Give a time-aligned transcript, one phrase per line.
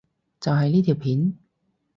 [0.39, 1.37] 就係呢條片？